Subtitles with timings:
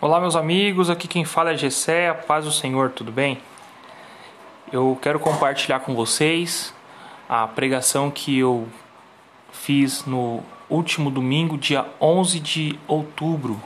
[0.00, 0.90] Olá, meus amigos.
[0.90, 3.38] Aqui quem fala é Gessé, a paz do Senhor, tudo bem?
[4.72, 6.74] Eu quero compartilhar com vocês
[7.28, 8.68] a pregação que eu
[9.52, 13.58] fiz no último domingo, dia 11 de outubro,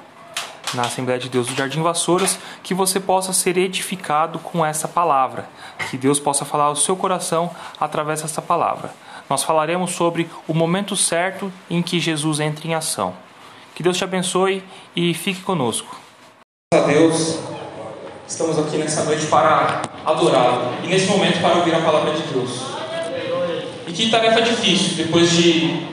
[0.74, 5.48] na Assembleia de Deus do Jardim Vassouras, que você possa ser edificado com essa palavra,
[5.90, 7.50] que Deus possa falar ao seu coração
[7.80, 8.92] através dessa palavra.
[9.30, 13.14] Nós falaremos sobre o momento certo em que Jesus entra em ação.
[13.74, 14.62] Que Deus te abençoe
[14.94, 16.07] e fique conosco.
[16.70, 17.38] A Deus,
[18.28, 22.50] estamos aqui nessa noite para adorá-lo e nesse momento para ouvir a palavra de Deus.
[23.86, 25.86] E que tarefa difícil, depois de,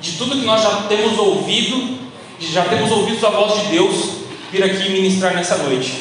[0.00, 1.98] de tudo que nós já temos ouvido,
[2.38, 4.10] já temos ouvido a voz de Deus
[4.52, 6.00] vir aqui ministrar nessa noite.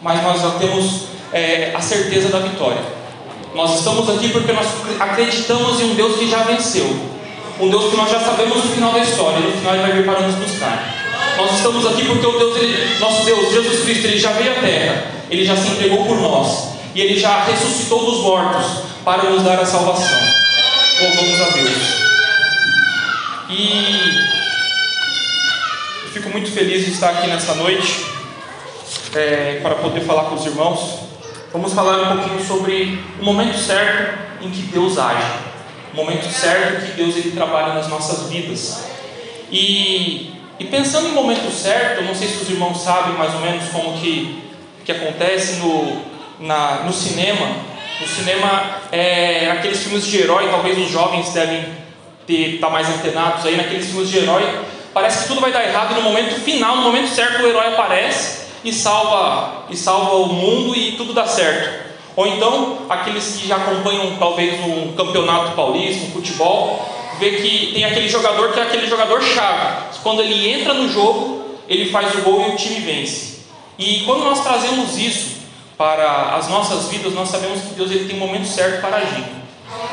[0.00, 2.80] Mas nós já temos é, a certeza da vitória.
[3.56, 4.68] Nós estamos aqui porque nós
[5.00, 6.86] acreditamos em um Deus que já venceu.
[7.58, 10.04] Um Deus que nós já sabemos o final da história, no final ele vai vir
[10.06, 10.97] para nos buscar.
[11.38, 14.54] Nós estamos aqui porque o Deus, ele, nosso Deus, Jesus Cristo, ele já veio à
[14.56, 19.44] terra, ele já se entregou por nós e ele já ressuscitou dos mortos para nos
[19.44, 20.18] dar a salvação.
[21.00, 21.76] Louvamos a Deus.
[23.50, 24.28] E
[26.06, 28.04] eu fico muito feliz de estar aqui nessa noite
[29.14, 30.98] é, para poder falar com os irmãos.
[31.52, 35.38] Vamos falar um pouquinho sobre o momento certo em que Deus age,
[35.92, 38.86] o momento certo em que Deus ele trabalha nas nossas vidas.
[39.52, 43.68] E e pensando em momento certo, não sei se os irmãos sabem mais ou menos
[43.70, 44.42] como que,
[44.84, 46.02] que acontece no,
[46.40, 47.46] na, no cinema.
[48.00, 51.64] No cinema, é, aqueles filmes de herói, talvez os jovens devem
[52.28, 54.42] estar tá mais antenados aí, naqueles filmes de herói,
[54.92, 57.68] parece que tudo vai dar errado e no momento final, no momento certo, o herói
[57.68, 61.88] aparece e salva, e salva o mundo e tudo dá certo.
[62.16, 67.84] Ou então, aqueles que já acompanham talvez um campeonato paulista, um futebol, vê que tem
[67.84, 69.88] aquele jogador que é aquele jogador chave.
[70.02, 73.38] Quando ele entra no jogo, ele faz o gol e o time vence.
[73.78, 75.38] E quando nós trazemos isso
[75.76, 79.24] para as nossas vidas, nós sabemos que Deus ele tem um momento certo para agir.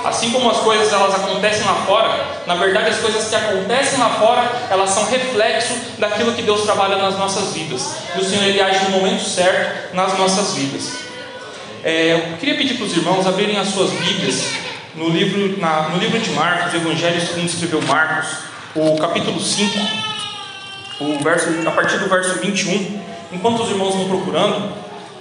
[0.03, 4.09] Assim como as coisas elas acontecem lá fora, na verdade as coisas que acontecem lá
[4.11, 7.95] fora, elas são reflexo daquilo que Deus trabalha nas nossas vidas.
[8.15, 11.05] E o Senhor ele age no momento certo nas nossas vidas.
[11.83, 15.97] É, eu queria pedir para os irmãos abrirem as suas Bíblias no livro, na, no
[15.97, 18.29] livro de Marcos, o Evangelho segundo escreveu Marcos,
[18.75, 19.79] o capítulo 5,
[21.01, 23.01] o verso, a partir do verso 21.
[23.33, 24.71] Enquanto os irmãos vão procurando,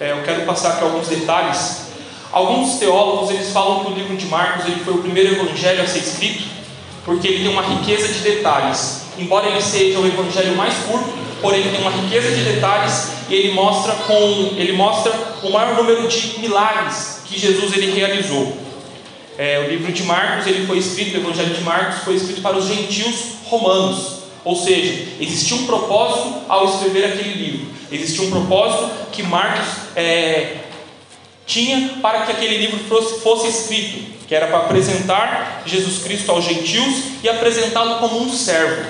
[0.01, 1.89] é, eu quero passar aqui alguns detalhes.
[2.31, 5.87] Alguns teólogos eles falam que o livro de Marcos ele foi o primeiro evangelho a
[5.87, 6.45] ser escrito,
[7.05, 9.03] porque ele tem uma riqueza de detalhes.
[9.19, 13.35] Embora ele seja o evangelho mais curto, porém ele tem uma riqueza de detalhes e
[13.35, 14.15] ele mostra com
[14.57, 15.13] ele mostra
[15.43, 18.64] o maior número de milagres que Jesus ele realizou.
[19.37, 22.57] É, o livro de Marcos ele foi escrito, o Evangelho de Marcos foi escrito para
[22.57, 23.15] os gentios
[23.45, 24.25] romanos.
[24.45, 27.67] Ou seja, existia um propósito ao escrever aquele livro.
[27.91, 30.59] Existia um propósito que Marcos é,
[31.47, 36.45] tinha para que aquele livro fosse, fosse escrito, que era para apresentar Jesus Cristo aos
[36.45, 38.85] gentios e apresentá-lo como um servo.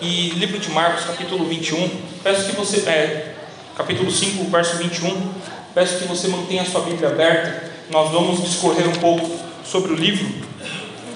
[0.00, 1.90] E livro de Marcos, capítulo 21,
[2.22, 3.34] peço que você, é,
[3.76, 5.34] capítulo 5, verso 21,
[5.76, 7.70] Peço que você mantenha a sua Bíblia aberta.
[7.90, 9.30] Nós vamos discorrer um pouco
[9.62, 10.26] sobre o livro,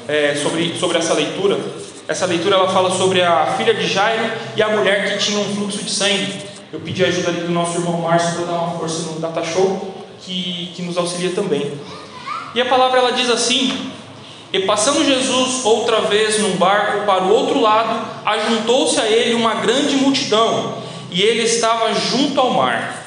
[0.06, 1.58] é, sobre, sobre essa leitura.
[2.06, 5.54] Essa leitura ela fala sobre a filha de Jairo e a mulher que tinha um
[5.54, 6.42] fluxo de sangue.
[6.70, 9.42] Eu pedi a ajuda ali do nosso irmão Márcio para dar uma força no Data
[9.42, 11.72] Show, que, que nos auxilia também.
[12.54, 13.90] E a palavra ela diz assim:
[14.52, 19.54] E passando Jesus outra vez num barco para o outro lado, ajuntou-se a ele uma
[19.54, 22.99] grande multidão, e ele estava junto ao mar.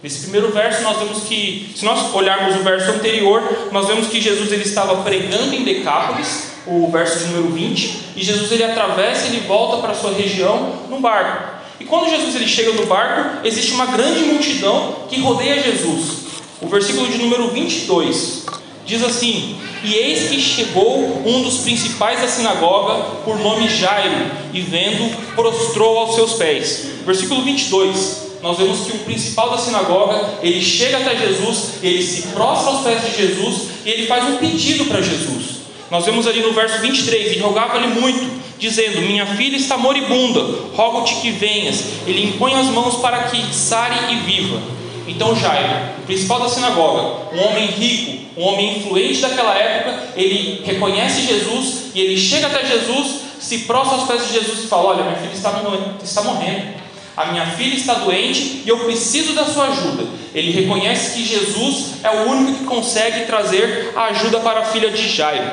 [0.00, 3.42] Nesse primeiro verso nós vemos que, se nós olharmos o verso anterior,
[3.72, 8.22] nós vemos que Jesus ele estava pregando em Decápolis, o verso de número 20, e
[8.22, 11.58] Jesus ele atravessa ele volta para a sua região no barco.
[11.80, 16.28] E quando Jesus ele chega no barco, existe uma grande multidão que rodeia Jesus.
[16.60, 18.46] O versículo de número 22
[18.86, 24.60] diz assim: E eis que chegou um dos principais da sinagoga, por nome Jairo, e
[24.60, 26.88] vendo, prostrou aos seus pés.
[27.04, 32.28] Versículo 22 nós vemos que o principal da sinagoga, ele chega até Jesus, ele se
[32.28, 35.58] prostra aos pés de Jesus e ele faz um pedido para Jesus.
[35.90, 40.40] Nós vemos ali no verso 23, e rogava-lhe muito, dizendo: Minha filha está moribunda,
[40.74, 41.82] rogo-te que venhas.
[42.06, 44.60] Ele impõe as mãos para que sare e viva.
[45.08, 50.62] Então Jairo, o principal da sinagoga, um homem rico, um homem influente daquela época, ele
[50.64, 54.90] reconhece Jesus e ele chega até Jesus, se prostra aos pés de Jesus e fala:
[54.90, 56.04] Olha, minha filha está morrendo.
[56.04, 56.87] Está morrendo
[57.18, 60.04] a minha filha está doente e eu preciso da sua ajuda.
[60.32, 64.88] Ele reconhece que Jesus é o único que consegue trazer a ajuda para a filha
[64.88, 65.50] de Jairo,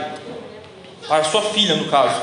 [1.07, 2.21] para sua filha, no caso.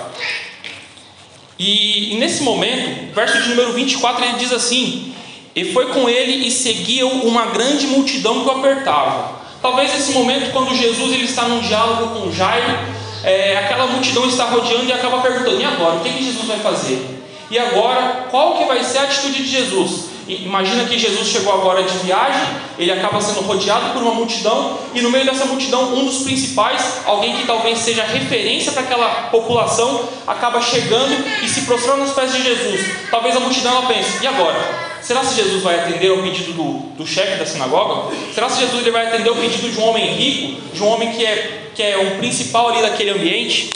[1.58, 5.12] E, nesse momento, verso de número 24, ele diz assim:
[5.56, 9.40] E foi com ele e seguiam uma grande multidão que o apertava.
[9.60, 12.78] Talvez nesse momento, quando Jesus ele está num diálogo com Jairo,
[13.24, 15.96] é, aquela multidão está rodeando e acaba perguntando: e agora?
[15.96, 17.21] O que, que Jesus vai fazer?
[17.52, 20.06] E agora, qual que vai ser a atitude de Jesus?
[20.26, 22.40] Imagina que Jesus chegou agora de viagem,
[22.78, 27.02] ele acaba sendo rodeado por uma multidão, e no meio dessa multidão, um dos principais,
[27.04, 31.14] alguém que talvez seja referência para aquela população, acaba chegando
[31.44, 32.80] e se prostrando nos pés de Jesus.
[33.10, 34.58] Talvez a multidão ela pense: e agora?
[35.02, 38.16] Será que Jesus vai atender ao pedido do, do chefe da sinagoga?
[38.32, 41.12] Será que Jesus ele vai atender ao pedido de um homem rico, de um homem
[41.12, 43.68] que é, que é o principal ali daquele ambiente?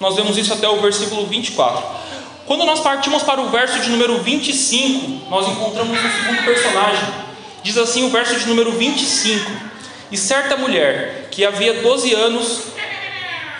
[0.00, 2.01] Nós vemos isso até o versículo 24.
[2.46, 7.08] Quando nós partimos para o verso de número 25, nós encontramos um segundo personagem.
[7.62, 9.50] Diz assim o verso de número 25:
[10.10, 12.62] E certa mulher que havia 12 anos,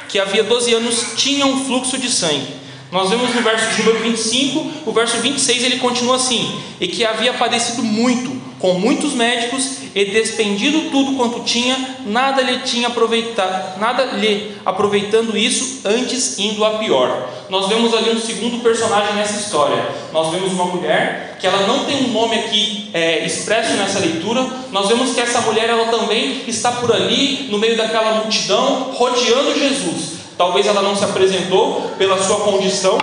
[0.09, 2.63] que havia 12 anos, tinha um fluxo de sangue.
[2.91, 7.05] Nós vemos no verso de número 25, o verso 26 ele continua assim: E que
[7.05, 11.77] havia padecido muito, com muitos médicos, e despendido tudo quanto tinha,
[12.07, 17.29] nada lhe tinha aproveitado, nada lhe aproveitando isso, antes indo a pior.
[17.51, 19.85] Nós vemos ali um segundo personagem nessa história.
[20.13, 24.47] Nós vemos uma mulher que ela não tem um nome aqui é, expresso nessa leitura.
[24.71, 29.59] Nós vemos que essa mulher ela também está por ali, no meio daquela multidão, rodeando
[29.59, 30.13] Jesus.
[30.39, 32.97] Talvez ela não se apresentou pela sua condição.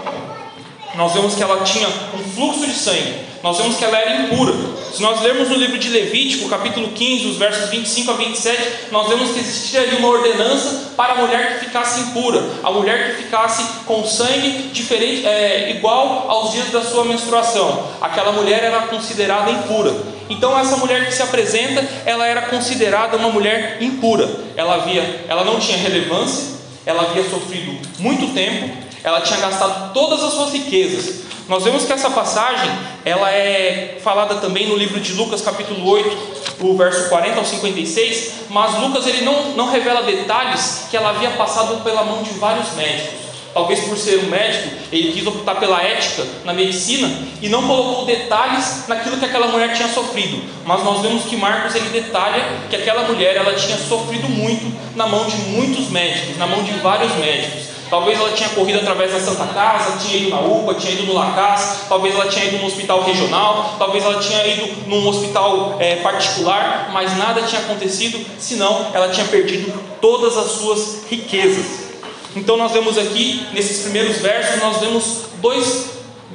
[0.95, 4.53] Nós vemos que ela tinha um fluxo de sangue nós vemos que ela era impura.
[4.93, 9.07] Se nós lermos no livro de Levítico, capítulo 15, os versos 25 a 27, nós
[9.07, 13.23] vemos que existia ali uma ordenança para a mulher que ficasse impura, a mulher que
[13.23, 17.87] ficasse com sangue diferente, é, igual aos dias da sua menstruação.
[18.01, 19.95] Aquela mulher era considerada impura.
[20.29, 24.29] Então essa mulher que se apresenta, ela era considerada uma mulher impura.
[24.57, 28.69] Ela havia, ela não tinha relevância, ela havia sofrido muito tempo,
[29.03, 32.69] ela tinha gastado todas as suas riquezas nós vemos que essa passagem,
[33.03, 36.17] ela é falada também no livro de Lucas, capítulo 8,
[36.61, 41.31] o verso 40 ao 56, mas Lucas ele não, não revela detalhes que ela havia
[41.31, 43.19] passado pela mão de vários médicos.
[43.51, 47.11] Talvez por ser um médico, ele quis optar pela ética na medicina
[47.41, 50.39] e não colocou detalhes naquilo que aquela mulher tinha sofrido.
[50.63, 55.07] Mas nós vemos que Marcos ele detalha que aquela mulher ela tinha sofrido muito na
[55.07, 57.78] mão de muitos médicos, na mão de vários médicos.
[57.89, 61.13] Talvez ela tinha corrido através da Santa Casa, tinha ido na UPA, tinha ido no
[61.13, 65.95] LACAS, talvez ela tinha ido no hospital regional, talvez ela tinha ido num hospital é,
[65.97, 71.89] particular, mas nada tinha acontecido, senão ela tinha perdido todas as suas riquezas.
[72.35, 75.85] Então nós vemos aqui, nesses primeiros versos, nós vemos dois,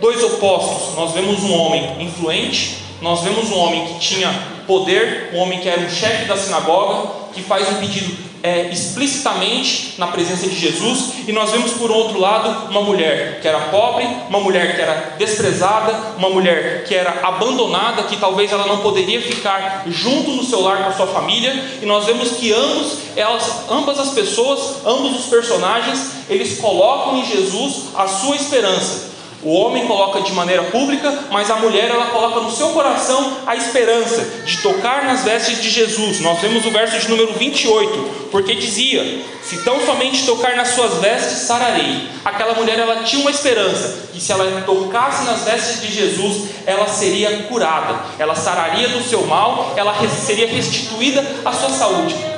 [0.00, 0.94] dois opostos.
[0.96, 4.34] Nós vemos um homem influente, nós vemos um homem que tinha
[4.66, 9.96] poder, um homem que era um chefe da sinagoga, que faz um pedido é, explicitamente
[9.98, 14.06] na presença de Jesus, e nós vemos por outro lado uma mulher que era pobre,
[14.30, 19.20] uma mulher que era desprezada, uma mulher que era abandonada, que talvez ela não poderia
[19.20, 21.52] ficar junto no seu lar com a sua família,
[21.82, 27.26] e nós vemos que ambos, elas, ambas as pessoas, ambos os personagens, eles colocam em
[27.26, 29.13] Jesus a sua esperança.
[29.44, 33.54] O homem coloca de maneira pública, mas a mulher ela coloca no seu coração a
[33.54, 36.20] esperança de tocar nas vestes de Jesus.
[36.20, 40.94] Nós vemos o verso de número 28, porque dizia: "Se tão somente tocar nas suas
[40.94, 42.08] vestes, sararei".
[42.24, 46.88] Aquela mulher ela tinha uma esperança que se ela tocasse nas vestes de Jesus, ela
[46.88, 52.33] seria curada, ela sararia do seu mal, ela seria restituída à sua saúde.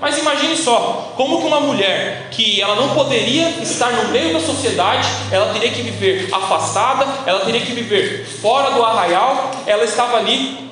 [0.00, 4.40] Mas imagine só, como que uma mulher que ela não poderia estar no meio da
[4.40, 10.16] sociedade, ela teria que viver afastada, ela teria que viver fora do arraial, ela estava
[10.16, 10.70] ali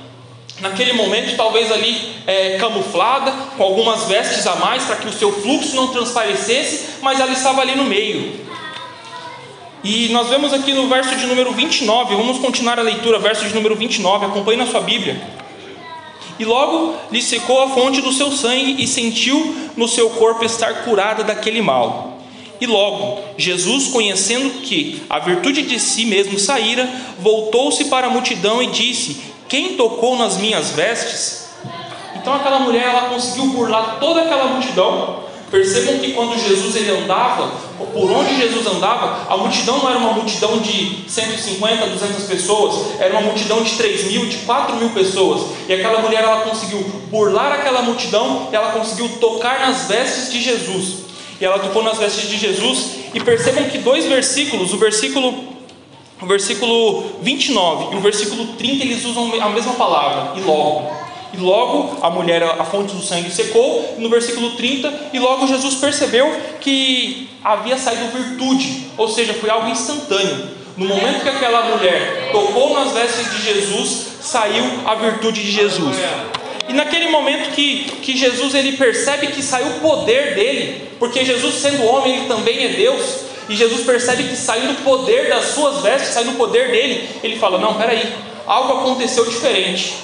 [0.61, 5.31] naquele momento, talvez ali é, camuflada, com algumas vestes a mais para que o seu
[5.31, 8.49] fluxo não transparecesse, mas ela estava ali no meio.
[9.85, 13.55] E nós vemos aqui no verso de número 29, vamos continuar a leitura, verso de
[13.55, 15.38] número 29, acompanhe na sua Bíblia.
[16.39, 20.85] E logo lhe secou a fonte do seu sangue e sentiu no seu corpo estar
[20.85, 22.19] curada daquele mal.
[22.61, 28.63] E logo, Jesus, conhecendo que a virtude de si mesmo saíra, voltou-se para a multidão
[28.63, 31.49] e disse: Quem tocou nas minhas vestes?
[32.17, 37.51] Então aquela mulher ela conseguiu burlar toda aquela multidão Percebam que quando Jesus ele andava,
[37.79, 43.15] por onde Jesus andava, a multidão não era uma multidão de 150, 200 pessoas, era
[43.15, 45.47] uma multidão de 3 mil, de 4 mil pessoas.
[45.67, 51.09] E aquela mulher ela conseguiu burlar aquela multidão, ela conseguiu tocar nas vestes de Jesus.
[51.41, 52.99] E ela tocou nas vestes de Jesus.
[53.15, 55.33] E percebam que dois versículos, o versículo,
[56.21, 60.98] o versículo 29 e o versículo 30, eles usam a mesma palavra, e logo.
[61.33, 65.75] E logo a mulher, a fonte do sangue secou, no versículo 30, e logo Jesus
[65.75, 66.31] percebeu
[66.61, 70.59] que havia saído virtude, ou seja, foi algo instantâneo.
[70.77, 75.97] No momento que aquela mulher tocou nas vestes de Jesus, saiu a virtude de Jesus.
[76.69, 81.57] E naquele momento que, que Jesus ele percebe que saiu o poder dele, porque Jesus
[81.57, 85.83] sendo homem, ele também é Deus, e Jesus percebe que saiu do poder das suas
[85.83, 88.13] vestes, saiu do poder dele, ele fala: Não, peraí,
[88.47, 89.95] algo aconteceu diferente.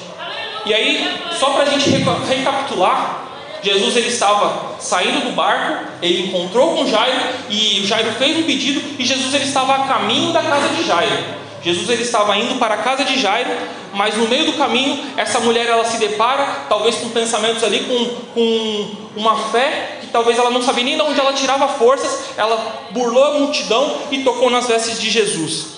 [0.66, 3.25] E aí, só para a gente recapitular,
[3.62, 7.18] Jesus ele estava saindo do barco, ele encontrou com Jairo
[7.49, 10.85] e o Jairo fez um pedido e Jesus ele estava a caminho da casa de
[10.87, 11.44] Jairo.
[11.62, 13.50] Jesus ele estava indo para a casa de Jairo,
[13.94, 18.06] mas no meio do caminho essa mulher ela se depara, talvez com pensamentos ali, com,
[18.35, 22.87] com uma fé que talvez ela não sabia nem de onde ela tirava forças, ela
[22.90, 25.68] burlou a multidão e tocou nas vestes de Jesus.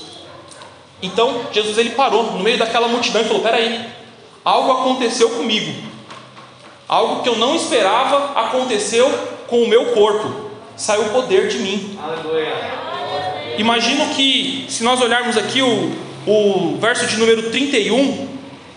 [1.00, 3.86] Então Jesus ele parou no meio daquela multidão e falou: peraí,
[4.46, 5.74] algo aconteceu comigo,
[6.86, 9.10] algo que eu não esperava aconteceu
[9.48, 11.98] com o meu corpo, saiu o poder de mim.
[12.00, 12.54] Aleluia.
[13.58, 15.92] Imagino que, se nós olharmos aqui o,
[16.26, 18.28] o verso de número 31,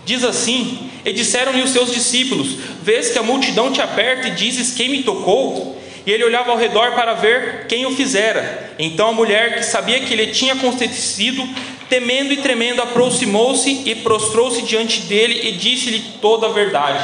[0.05, 4.73] diz assim: E disseram-lhe os seus discípulos: Vês que a multidão te aperta e dizes:
[4.73, 5.77] Quem me tocou?
[6.03, 8.73] E ele olhava ao redor para ver quem o fizera.
[8.79, 11.47] Então a mulher, que sabia que ele tinha acontecido,
[11.89, 17.03] temendo e tremendo, aproximou-se e prostrou-se diante dele e disse-lhe toda a verdade.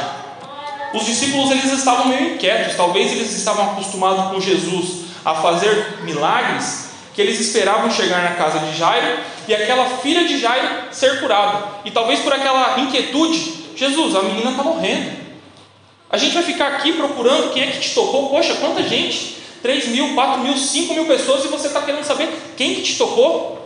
[0.94, 6.92] Os discípulos eles estavam meio inquietos, talvez eles estavam acostumados com Jesus a fazer milagres,
[7.14, 11.64] que eles esperavam chegar na casa de Jairo e aquela filha de Jairo ser curada.
[11.84, 15.26] E talvez por aquela inquietude, Jesus, a menina está morrendo.
[16.10, 18.30] A gente vai ficar aqui procurando quem é que te tocou.
[18.30, 19.36] Poxa, quanta gente!
[19.62, 22.98] 3 mil, 4 mil, 5 mil pessoas e você está querendo saber quem que te
[22.98, 23.65] tocou?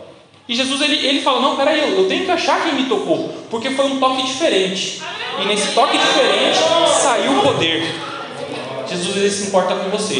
[0.50, 3.70] E Jesus ele, ele fala: Não, peraí, eu, tenho que achar quem me tocou, porque
[3.70, 5.00] foi um toque diferente.
[5.40, 7.96] E nesse toque diferente saiu o poder.
[8.90, 10.16] Jesus ele se importa com você.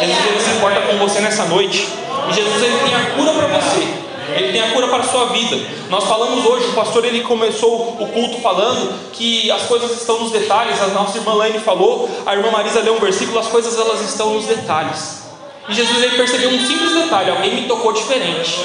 [0.00, 1.86] Jesus ele se importa com você nessa noite.
[2.30, 3.86] E Jesus ele tem a cura para você.
[4.34, 5.60] Ele tem a cura para a sua vida.
[5.90, 10.32] Nós falamos hoje, o pastor ele começou o culto falando que as coisas estão nos
[10.32, 10.80] detalhes.
[10.80, 14.32] A nossa irmã Laine falou, a irmã Marisa leu um versículo, as coisas elas estão
[14.32, 15.25] nos detalhes.
[15.68, 18.60] E Jesus ele percebeu um simples detalhe: alguém me tocou diferente.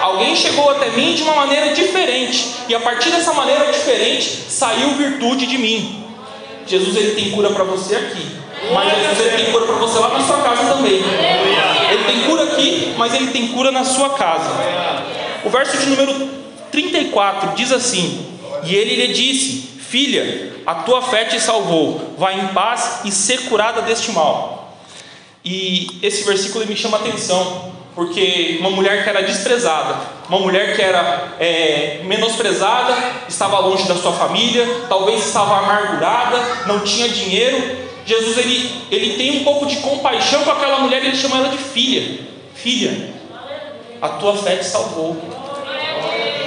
[0.00, 2.54] Alguém chegou até mim de uma maneira diferente.
[2.68, 6.04] E a partir dessa maneira diferente saiu virtude de mim.
[6.66, 8.26] Jesus ele tem cura para você aqui.
[8.72, 11.02] Mas Jesus ele tem cura para você lá na sua casa também.
[11.90, 14.50] Ele tem cura aqui, mas ele tem cura na sua casa.
[15.44, 16.28] O verso de número
[16.70, 18.26] 34 diz assim:
[18.64, 23.42] E ele lhe disse: Filha, a tua fé te salvou, vai em paz e ser
[23.42, 24.55] curada deste mal.
[25.48, 29.96] E esse versículo me chama atenção, porque uma mulher que era desprezada,
[30.28, 32.96] uma mulher que era é, menosprezada,
[33.28, 36.36] estava longe da sua família, talvez estava amargurada,
[36.66, 37.62] não tinha dinheiro,
[38.04, 41.48] Jesus ele, ele tem um pouco de compaixão com aquela mulher e ele chama ela
[41.48, 42.26] de filha.
[42.52, 43.10] Filha,
[44.02, 45.16] a tua fé te salvou.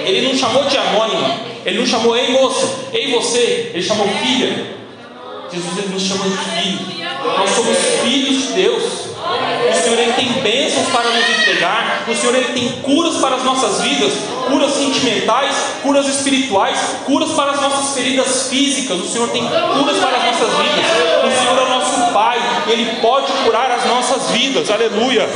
[0.06, 4.79] Ele não chamou de anônima, ele não chamou, ei moço, ei você, ele chamou filha.
[5.52, 7.10] Jesus ele nos chama de filho.
[7.24, 8.84] Nós somos filhos de Deus.
[8.84, 12.06] O Senhor ele tem bênçãos para nos entregar.
[12.08, 14.14] O Senhor ele tem curas para as nossas vidas,
[14.48, 18.98] curas sentimentais, curas espirituais, curas para as nossas feridas físicas.
[19.00, 20.86] O Senhor tem curas para as nossas vidas.
[21.26, 22.40] O Senhor é nosso Pai.
[22.68, 24.70] Ele pode curar as nossas vidas.
[24.70, 25.28] Aleluia.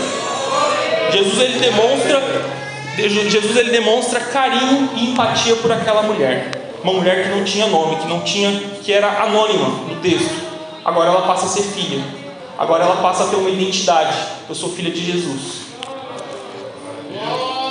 [1.11, 2.21] Jesus ele demonstra
[2.95, 7.95] Jesus ele demonstra carinho e empatia por aquela mulher uma mulher que não tinha nome,
[7.95, 8.51] que não tinha,
[8.83, 10.33] que era anônima no texto.
[10.83, 12.03] Agora ela passa a ser filha.
[12.57, 14.15] Agora ela passa a ter uma identidade.
[14.47, 15.63] Eu sou filha de Jesus.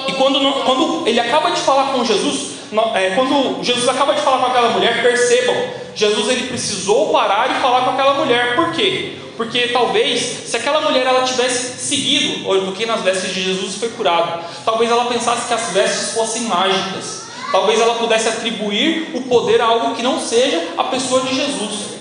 [0.09, 2.53] E quando, quando ele acaba de falar com Jesus,
[2.95, 5.55] é, quando Jesus acaba de falar com aquela mulher, percebam,
[5.95, 8.57] Jesus ele precisou parar e falar com aquela mulher.
[8.57, 9.19] Por quê?
[9.37, 13.79] Porque talvez, se aquela mulher ela tivesse seguido, eu toquei nas vestes de Jesus e
[13.79, 17.22] foi curado, talvez ela pensasse que as vestes fossem mágicas.
[17.53, 21.93] Talvez ela pudesse atribuir o poder a algo que não seja a pessoa de Jesus.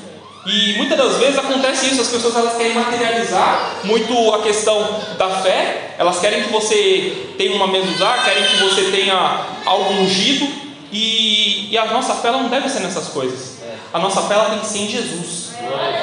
[0.46, 5.30] E muitas das vezes acontece isso, as pessoas elas querem materializar muito a questão da
[5.42, 10.48] fé, elas querem que você tenha uma mezuzá, querem que você tenha algo ungido,
[10.92, 13.62] e, e a nossa fé não deve ser nessas coisas.
[13.94, 15.52] A nossa fé tem que ser em Jesus.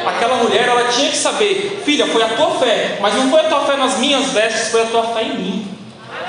[0.06, 3.44] Aquela mulher ela tinha que saber, filha, foi a tua fé, mas não foi a
[3.44, 5.77] tua fé nas minhas vestes, foi a tua fé em mim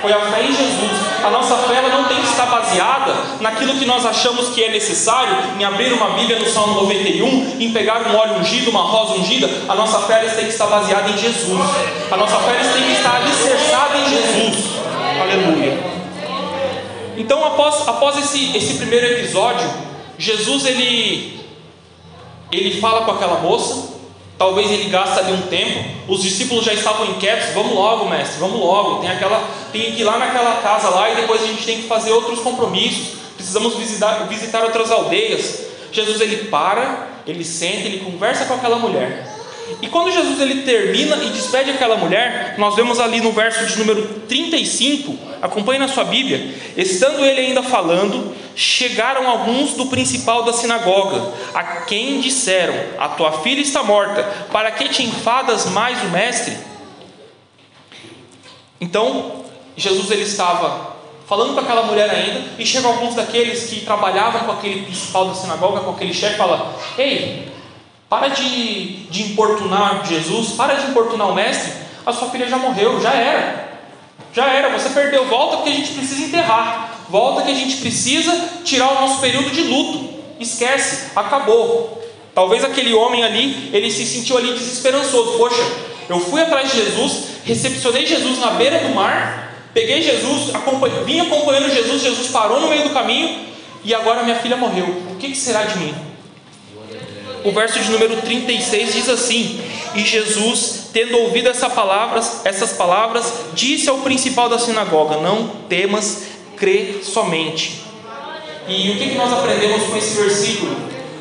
[0.01, 0.91] foi a fé em Jesus.
[1.23, 4.71] A nossa fé ela não tem que estar baseada naquilo que nós achamos que é
[4.71, 9.19] necessário, em abrir uma Bíblia no Salmo 91, em pegar um óleo ungido, uma rosa
[9.19, 9.49] ungida.
[9.67, 11.59] A nossa fé tem que estar baseada em Jesus.
[12.11, 14.79] A nossa fé tem que estar alicerçada em Jesus.
[15.21, 15.99] Aleluia.
[17.17, 19.69] Então, após, após esse, esse primeiro episódio,
[20.17, 21.39] Jesus ele
[22.51, 23.98] ele fala com aquela moça,
[24.39, 28.57] talvez ele gasta ali um tempo, os discípulos já estavam inquietos, vamos logo, mestre, vamos
[28.57, 29.43] logo, tem aquela,
[29.73, 32.39] tem que ir lá naquela casa lá e depois a gente tem que fazer outros
[32.39, 35.67] compromissos, precisamos visitar, visitar outras aldeias.
[35.91, 39.38] Jesus ele para, ele senta, ele conversa com aquela mulher.
[39.81, 43.77] E quando Jesus ele termina e despede aquela mulher, nós vemos ali no verso de
[43.79, 50.53] número 35, acompanhe na sua Bíblia, estando ele ainda falando, chegaram alguns do principal da
[50.53, 56.09] sinagoga, a quem disseram: A tua filha está morta, para que te enfadas mais o
[56.09, 56.57] mestre?
[58.81, 59.43] Então,
[59.75, 60.97] Jesus ele estava
[61.27, 65.35] falando com aquela mulher ainda, e chegam alguns daqueles que trabalhavam com aquele principal da
[65.35, 67.48] sinagoga, com aquele chefe, e fala: Ei,
[68.09, 71.71] para de, de importunar Jesus, para de importunar o mestre,
[72.05, 73.69] a sua filha já morreu, já era.
[74.33, 76.95] Já era, você perdeu, volta porque a gente precisa enterrar.
[77.09, 78.31] Volta que a gente precisa
[78.63, 80.19] tirar o nosso período de luto.
[80.39, 82.03] Esquece, acabou.
[82.33, 85.37] Talvez aquele homem ali, ele se sentiu ali desesperançoso.
[85.37, 85.61] Poxa,
[86.07, 90.51] eu fui atrás de Jesus, recepcionei Jesus na beira do mar, peguei Jesus,
[91.05, 93.47] vim acompanhando Jesus, Jesus parou no meio do caminho
[93.83, 94.85] e agora minha filha morreu.
[95.11, 96.08] O que, que será de mim?
[97.43, 99.61] O verso de número 36 diz assim:
[99.95, 106.23] E Jesus, tendo ouvido essa palavras, essas palavras, disse ao principal da sinagoga: Não temas,
[106.57, 107.81] crê somente.
[108.67, 110.75] E o que nós aprendemos com esse versículo?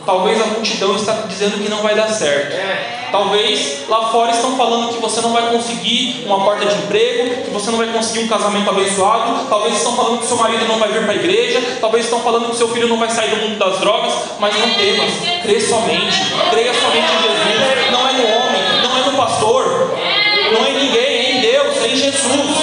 [0.05, 2.57] Talvez a multidão está dizendo que não vai dar certo.
[3.11, 7.51] Talvez lá fora estão falando que você não vai conseguir uma porta de emprego, que
[7.51, 9.47] você não vai conseguir um casamento abençoado.
[9.49, 11.79] Talvez estão falando que seu marido não vai vir para a igreja.
[11.81, 14.13] Talvez estão falando que seu filho não vai sair do mundo das drogas.
[14.39, 15.11] Mas não temas,
[15.43, 16.21] crê somente.
[16.51, 17.91] Creia somente em Jesus.
[17.91, 19.95] Não é no homem, não é no pastor,
[20.53, 22.59] não é em ninguém, é em Deus, é em Jesus.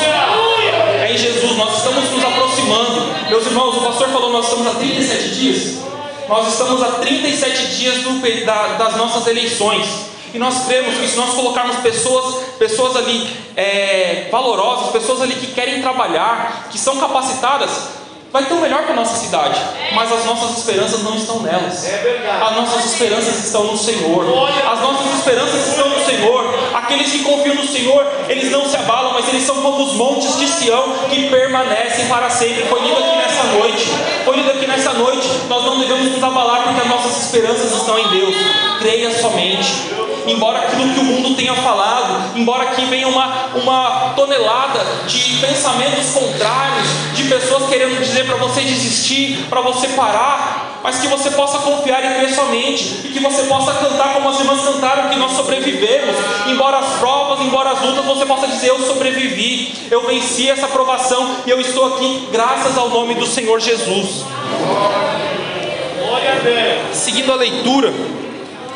[1.02, 1.58] É em Jesus.
[1.58, 3.16] Nós estamos nos aproximando.
[3.30, 5.86] Meus irmãos, o pastor falou: nós estamos há 37 dias.
[6.28, 10.05] Nós estamos há 37 dias do, da, das nossas eleições.
[10.34, 15.48] E nós cremos que se nós colocarmos pessoas, pessoas ali é, valorosas, pessoas ali que
[15.48, 17.70] querem trabalhar, que são capacitadas,
[18.36, 19.62] vai ter o melhor para a nossa cidade.
[19.94, 21.86] Mas as nossas esperanças não estão nelas.
[22.46, 24.26] As nossas esperanças estão no Senhor.
[24.70, 26.54] As nossas esperanças estão no Senhor.
[26.74, 30.38] Aqueles que confiam no Senhor, eles não se abalam, mas eles são como os montes
[30.38, 32.66] de Sião que permanecem para sempre.
[32.66, 33.86] Foi lido aqui nessa noite.
[34.26, 35.30] Foi lido aqui nessa noite.
[35.48, 38.36] Nós não devemos nos abalar porque as nossas esperanças estão em Deus.
[38.80, 44.80] Creia somente embora aquilo que o mundo tenha falado, embora aqui venha uma, uma tonelada
[45.08, 51.08] de pensamentos contrários, de pessoas querendo dizer para você desistir, para você parar, mas que
[51.08, 55.10] você possa confiar e crer somente, e que você possa cantar como as irmãs cantaram,
[55.10, 56.16] que nós sobrevivemos,
[56.48, 61.38] embora as provas, embora as lutas, você possa dizer: Eu sobrevivi, eu venci essa provação
[61.46, 64.26] e eu estou aqui graças ao nome do Senhor Jesus.
[66.94, 67.92] Seguindo a leitura,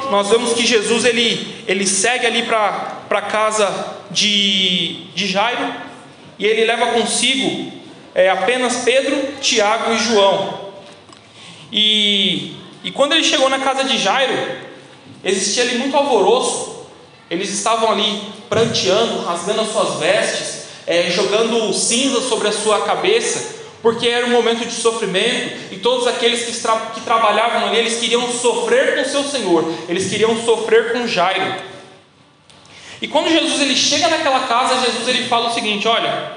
[0.10, 5.74] nós vemos que Jesus ele, ele segue ali para a casa de, de Jairo
[6.38, 7.72] e ele leva consigo
[8.16, 10.72] é, apenas Pedro, Tiago e João.
[11.72, 14.34] E, e quando ele chegou na casa de Jairo,
[15.24, 16.88] existia ali muito alvoroço.
[17.30, 23.59] Eles estavam ali pranteando, rasgando as suas vestes, é, jogando cinza sobre a sua cabeça
[23.82, 28.00] porque era um momento de sofrimento e todos aqueles que, tra que trabalhavam ali, eles
[28.00, 31.56] queriam sofrer com seu Senhor, eles queriam sofrer com Jairo.
[33.02, 36.34] E quando Jesus ele chega naquela casa, Jesus ele fala o seguinte: olha,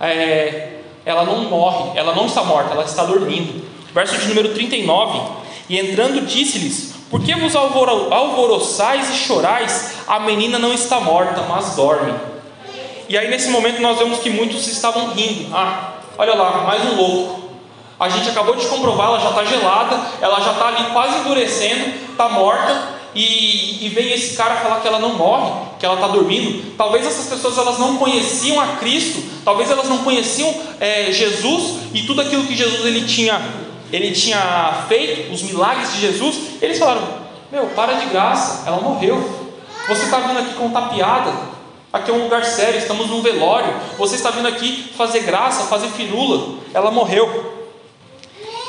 [0.00, 3.66] é, ela não morre, ela não está morta, ela está dormindo.
[3.92, 5.20] Verso de número 39:
[5.68, 9.94] E entrando disse-lhes: Por que vos alvoroçais e chorais?
[10.06, 12.14] A menina não está morta, mas dorme.
[13.06, 15.54] E aí nesse momento nós vemos que muitos estavam rindo.
[15.54, 17.40] Ah, Olha lá, mais um louco.
[17.98, 21.94] A gente acabou de comprovar, ela já está gelada, ela já está ali quase endurecendo,
[22.10, 26.08] está morta, e, e, vem esse cara falar que ela não morre, que ela está
[26.08, 26.76] dormindo.
[26.76, 32.02] Talvez essas pessoas elas não conheciam a Cristo, talvez elas não conheciam é, Jesus e
[32.02, 33.40] tudo aquilo que Jesus ele tinha,
[33.92, 36.36] ele tinha feito, os milagres de Jesus.
[36.60, 37.02] Eles falaram:
[37.50, 39.46] Meu, para de graça, ela morreu.
[39.88, 41.32] Você está vindo aqui contar piada,
[41.90, 43.74] Aqui é um lugar sério, estamos num velório.
[43.96, 46.58] Você está vindo aqui fazer graça, fazer firula.
[46.74, 47.66] Ela morreu.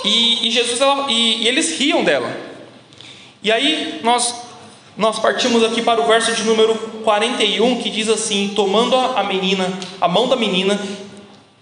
[0.06, 2.32] E, e Jesus, ela, e, e, eles riam dela.
[3.44, 4.34] E aí nós,
[4.96, 9.68] nós partimos aqui para o verso de número 41, que diz assim: Tomando a, menina,
[10.00, 10.80] a mão da menina,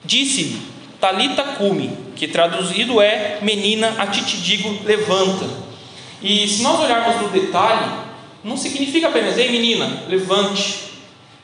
[0.05, 0.61] disse-lhe,
[0.99, 5.47] Talita cume, que traduzido é menina, a ti te digo, levanta.
[6.21, 7.85] E se nós olharmos no detalhe,
[8.43, 10.86] não significa apenas, ei menina, levante.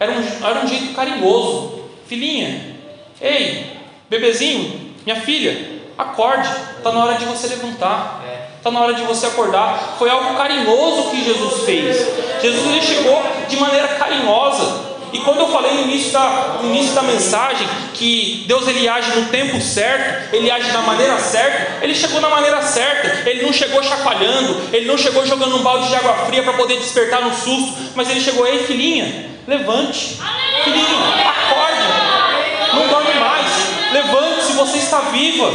[0.04, 1.84] Era um, era um jeito carinhoso.
[2.08, 2.76] Filhinha,
[3.22, 3.78] ei,
[4.10, 8.22] bebezinho, minha filha, acorde, está na hora de você levantar.
[8.58, 9.96] Está na hora de você acordar.
[9.98, 11.98] Foi algo carinhoso que Jesus fez.
[12.42, 14.94] Jesus ele chegou de maneira carinhosa.
[15.12, 19.20] E quando eu falei no início da, no início da mensagem que Deus ele age
[19.20, 23.54] no tempo certo, ele age da maneira certa, ele chegou na maneira certa, ele não
[23.54, 27.34] chegou chacoalhando, ele não chegou jogando um balde de água fria para poder despertar no
[27.34, 30.20] susto, mas ele chegou, ei filhinha, levante,
[30.64, 35.52] filhinho, acorde, não dorme mais, levante-se, você está viva.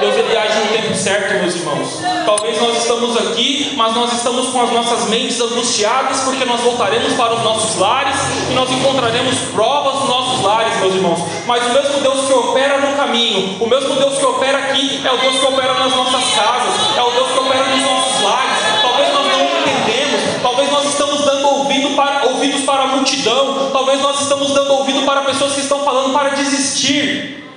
[0.00, 2.00] Deus ele age no tempo certo, meus irmãos.
[2.26, 7.14] Talvez nós estamos aqui, mas nós estamos com as nossas mentes angustiadas, porque nós voltaremos
[7.14, 8.16] para os nossos lares
[8.50, 11.20] e nós encontraremos provas nos nossos lares, meus irmãos.
[11.46, 15.12] Mas o mesmo Deus que opera no caminho, o mesmo Deus que opera aqui, é
[15.12, 18.58] o Deus que opera nas nossas casas, é o Deus que opera nos nossos lares.
[18.82, 22.86] Talvez nós não entendemos, talvez nós estamos dando ouvido para, ouvidos para a
[23.24, 26.63] multidão, talvez nós estamos dando ouvido para pessoas que estão falando para desistir.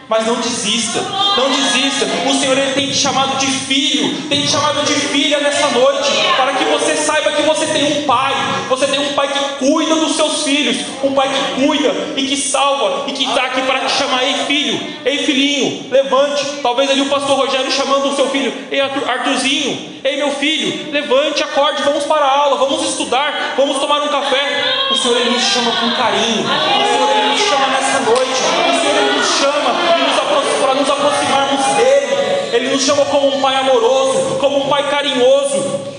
[0.09, 1.01] Mas não desista,
[1.35, 2.05] não desista.
[2.29, 6.09] O Senhor ele tem te chamado de filho, tem te chamado de filha nessa noite,
[6.37, 8.33] para que você saiba que você tem um pai,
[8.69, 12.37] você tem um pai que cuida dos seus filhos, um pai que cuida e que
[12.37, 16.45] salva e que está aqui para te chamar, ei filho, ei filhinho, levante.
[16.61, 21.43] Talvez ali o pastor Rogério chamando o seu filho, ei Arthurzinho, ei meu filho, levante,
[21.43, 24.87] acorde, vamos para a aula, vamos estudar, vamos tomar um café.
[24.89, 28.86] O Senhor ele nos chama com carinho, o Senhor ele nos chama nessa noite,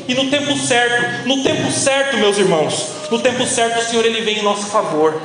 [0.08, 4.22] E no tempo certo, no tempo certo, meus irmãos, no tempo certo o Senhor ele
[4.22, 5.20] vem em nosso favor.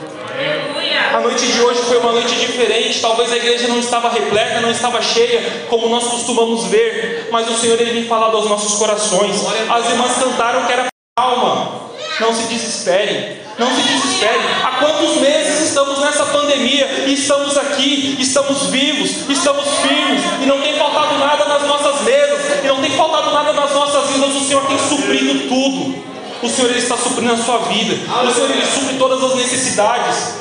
[1.13, 2.99] A noite de hoje foi uma noite diferente.
[2.99, 7.29] Talvez a igreja não estava repleta, não estava cheia, como nós costumamos ver.
[7.31, 9.35] Mas o Senhor ele vem falar aos nossos corações.
[9.69, 11.81] As irmãs cantaram que era calma.
[12.19, 13.37] Não se desesperem.
[13.57, 14.39] Não se desespere.
[14.63, 20.59] Há quantos meses estamos nessa pandemia e estamos aqui, estamos vivos, estamos firmes e não
[20.61, 24.35] tem faltado nada nas nossas mesas e não tem faltado nada nas nossas vidas.
[24.35, 26.03] O Senhor tem suprido tudo.
[26.41, 27.95] O Senhor ele está suprindo a sua vida.
[27.95, 30.35] O Senhor ele supre todas as necessidades.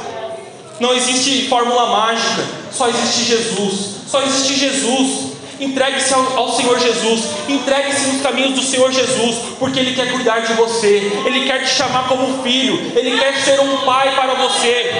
[0.80, 2.44] Não existe fórmula mágica.
[2.72, 3.96] Só existe Jesus.
[4.08, 5.31] Só existe Jesus.
[5.62, 10.40] Entregue-se ao, ao, Senhor Jesus, entregue-se nos caminhos do Senhor Jesus, porque Ele quer cuidar
[10.40, 14.90] de você, Ele quer te chamar como filho, Ele quer ser um pai para você.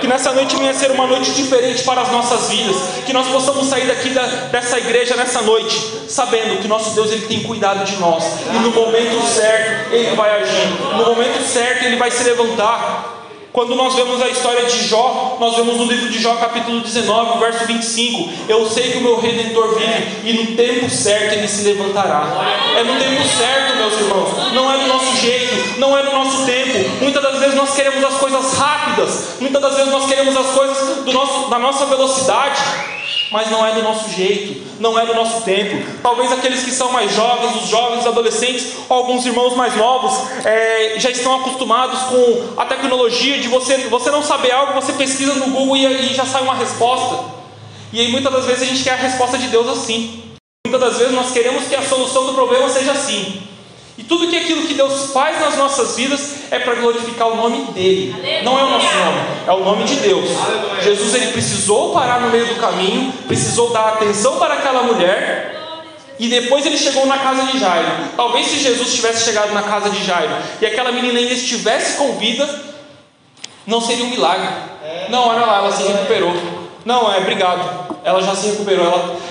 [0.00, 3.66] Que nessa noite venha ser uma noite diferente para as nossas vidas, que nós possamos
[3.66, 5.76] sair daqui da, dessa igreja nessa noite,
[6.08, 8.22] sabendo que nosso Deus Ele tem cuidado de nós,
[8.54, 13.15] e no momento certo Ele vai agir, no momento certo Ele vai se levantar.
[13.56, 17.38] Quando nós vemos a história de Jó, nós vemos no livro de Jó, capítulo 19,
[17.38, 21.62] verso 25: Eu sei que o meu redentor vive, e no tempo certo ele se
[21.62, 22.28] levantará.
[22.76, 26.44] É no tempo certo, meus irmãos, não é do nosso jeito, não é no nosso
[26.44, 26.86] tempo.
[27.00, 30.96] Muitas das vezes nós queremos as coisas rápidas, muitas das vezes nós queremos as coisas
[31.06, 32.60] do nosso, da nossa velocidade
[33.30, 35.84] mas não é do nosso jeito, não é do nosso tempo.
[36.02, 40.12] Talvez aqueles que são mais jovens, os jovens, os adolescentes, alguns irmãos mais novos,
[40.44, 45.34] é, já estão acostumados com a tecnologia de você, você não saber algo, você pesquisa
[45.34, 47.36] no Google e, e já sai uma resposta.
[47.92, 50.22] E aí muitas das vezes a gente quer a resposta de Deus assim.
[50.66, 53.42] Muitas das vezes nós queremos que a solução do problema seja assim.
[53.98, 57.72] E tudo que aquilo que Deus faz nas nossas vidas é para glorificar o nome
[57.72, 58.42] dele.
[58.42, 60.28] Não é o nosso nome, é o nome de Deus.
[60.82, 65.54] Jesus ele precisou parar no meio do caminho, precisou dar atenção para aquela mulher.
[66.18, 67.88] E depois ele chegou na casa de Jairo.
[68.16, 72.18] Talvez se Jesus tivesse chegado na casa de Jairo e aquela menina ainda estivesse com
[72.18, 72.48] vida,
[73.66, 74.48] não seria um milagre.
[75.08, 76.55] Não, olha lá, ela se recuperou.
[76.86, 77.98] Não, é obrigado.
[78.04, 78.86] Ela já se recuperou.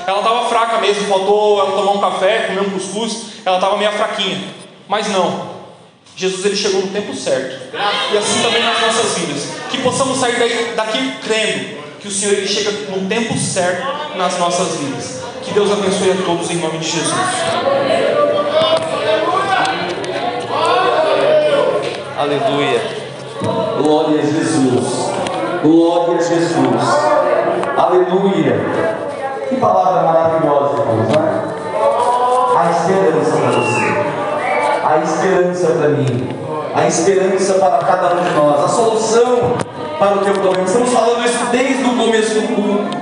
[0.06, 3.28] Ela estava fraca mesmo, faltou ela tomar um café, comer um cuscuz.
[3.46, 4.44] Ela estava meio fraquinha.
[4.90, 5.56] Mas não.
[6.18, 7.74] Jesus ele chegou no tempo certo.
[8.12, 9.48] E assim também nas nossas vidas.
[9.72, 14.38] Que possamos sair daqui, daqui crendo que o Senhor ele chega no tempo certo nas
[14.38, 15.22] nossas vidas.
[15.42, 17.14] Que Deus abençoe a todos em nome de Jesus.
[22.18, 22.82] Aleluia.
[23.82, 25.06] Glória a Jesus.
[25.64, 27.35] Glória a Jesus.
[27.78, 28.56] Aleluia.
[29.50, 31.46] Que palavra maravilhosa, irmãos, não é?
[32.58, 34.16] A esperança para você
[34.86, 36.30] a esperança para mim,
[36.76, 39.56] a esperança para cada um de nós, a solução
[39.98, 40.64] para o teu problema.
[40.64, 42.98] Estamos falando isso desde o começo do culto.